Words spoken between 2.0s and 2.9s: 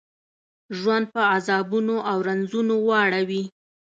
او رنځونو